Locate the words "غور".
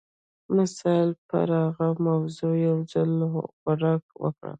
3.63-3.81